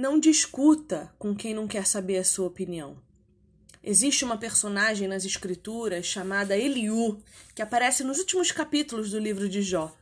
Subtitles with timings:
[0.00, 2.96] Não discuta com quem não quer saber a sua opinião.
[3.84, 7.22] Existe uma personagem nas escrituras chamada Eliú,
[7.54, 9.94] que aparece nos últimos capítulos do livro de Jó.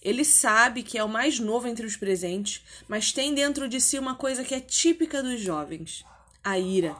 [0.00, 3.98] Ele sabe que é o mais novo entre os presentes, mas tem dentro de si
[3.98, 6.02] uma coisa que é típica dos jovens:
[6.42, 6.96] a ira.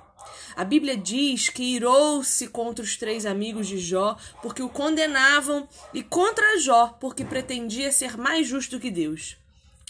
[0.54, 6.02] A Bíblia diz que irou-se contra os três amigos de Jó porque o condenavam e
[6.02, 9.41] contra Jó porque pretendia ser mais justo que Deus.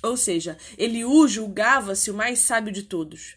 [0.03, 3.37] Ou seja, Eliú julgava-se o mais sábio de todos.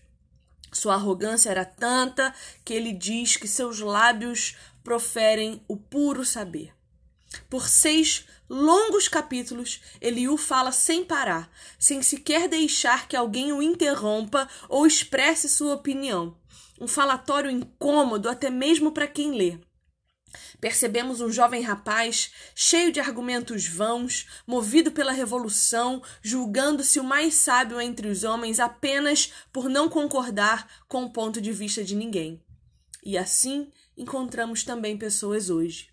[0.74, 2.34] Sua arrogância era tanta
[2.66, 6.74] que ele diz que seus lábios proferem o puro saber.
[7.50, 14.48] Por seis longos capítulos, Eliú fala sem parar, sem sequer deixar que alguém o interrompa
[14.68, 16.36] ou expresse sua opinião.
[16.80, 19.58] Um falatório incômodo até mesmo para quem lê.
[20.60, 27.80] Percebemos um jovem rapaz cheio de argumentos vãos, movido pela revolução, julgando-se o mais sábio
[27.80, 32.42] entre os homens apenas por não concordar com o ponto de vista de ninguém.
[33.04, 35.90] E assim encontramos também pessoas hoje.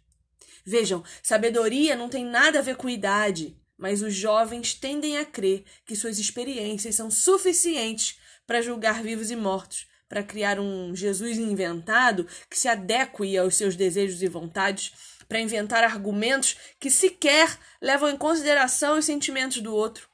[0.65, 5.65] Vejam, sabedoria não tem nada a ver com idade, mas os jovens tendem a crer
[5.85, 12.27] que suas experiências são suficientes para julgar vivos e mortos, para criar um Jesus inventado
[12.51, 14.93] que se adeque aos seus desejos e vontades,
[15.27, 20.07] para inventar argumentos que sequer levam em consideração os sentimentos do outro.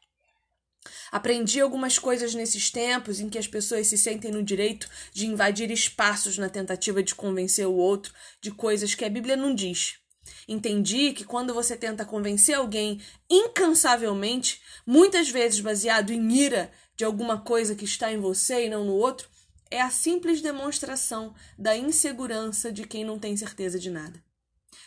[1.10, 5.68] Aprendi algumas coisas nesses tempos em que as pessoas se sentem no direito de invadir
[5.68, 9.96] espaços na tentativa de convencer o outro de coisas que a Bíblia não diz.
[10.46, 17.40] Entendi que quando você tenta convencer alguém incansavelmente, muitas vezes baseado em ira de alguma
[17.40, 19.28] coisa que está em você e não no outro,
[19.70, 24.22] é a simples demonstração da insegurança de quem não tem certeza de nada.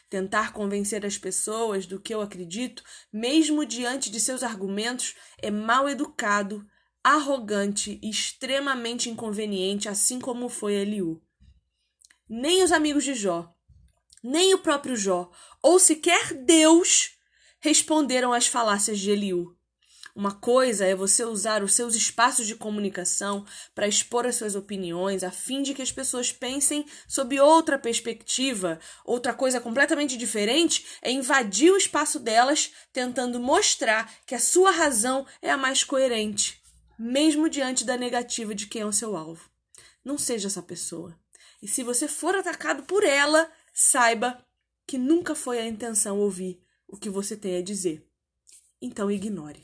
[0.09, 5.87] Tentar convencer as pessoas do que eu acredito, mesmo diante de seus argumentos, é mal
[5.87, 6.65] educado,
[7.03, 11.21] arrogante e extremamente inconveniente, assim como foi Eliú.
[12.29, 13.53] Nem os amigos de Jó,
[14.23, 17.17] nem o próprio Jó, ou sequer Deus,
[17.59, 19.57] responderam às falácias de Eliú.
[20.15, 25.23] Uma coisa é você usar os seus espaços de comunicação para expor as suas opiniões,
[25.23, 28.79] a fim de que as pessoas pensem sob outra perspectiva.
[29.05, 35.25] Outra coisa completamente diferente é invadir o espaço delas, tentando mostrar que a sua razão
[35.41, 36.61] é a mais coerente,
[36.99, 39.49] mesmo diante da negativa de quem é o seu alvo.
[40.03, 41.17] Não seja essa pessoa.
[41.61, 44.43] E se você for atacado por ela, saiba
[44.85, 48.05] que nunca foi a intenção ouvir o que você tem a dizer.
[48.81, 49.63] Então ignore.